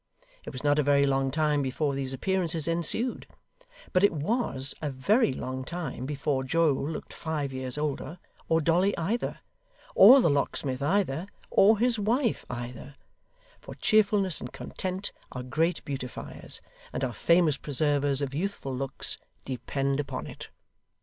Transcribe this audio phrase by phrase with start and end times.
[0.45, 3.27] It was not a very long time before these appearances ensued;
[3.93, 8.17] but it WAS a VERY long time before Joe looked five years older,
[8.49, 9.41] or Dolly either,
[9.93, 12.95] or the locksmith either, or his wife either:
[13.59, 16.61] for cheerfulness and content are great beautifiers,
[16.91, 20.49] and are famous preservers of youthful looks, depend upon it.